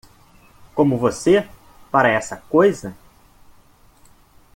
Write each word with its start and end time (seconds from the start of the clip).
Como 0.73 0.97
você 0.97 1.47
para 1.91 2.09
essa 2.11 2.35
coisa? 2.37 2.97